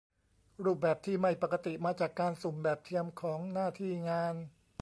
[0.63, 4.35] รูปแบบที่ไม่ปกติมาจากการสุ่มแบบเทียมของหน้าที่งาน